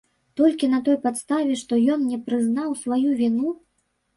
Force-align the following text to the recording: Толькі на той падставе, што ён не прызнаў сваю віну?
Толькі 0.39 0.69
на 0.71 0.79
той 0.87 0.95
падставе, 1.03 1.59
што 1.63 1.79
ён 1.97 2.09
не 2.15 2.19
прызнаў 2.31 2.69
сваю 2.85 3.09
віну? 3.21 3.57